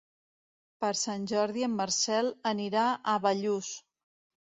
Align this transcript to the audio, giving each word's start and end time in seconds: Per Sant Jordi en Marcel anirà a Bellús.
Per 0.85 0.89
Sant 1.01 1.27
Jordi 1.31 1.65
en 1.67 1.75
Marcel 1.81 2.31
anirà 2.53 2.87
a 3.13 3.15
Bellús. 3.27 3.71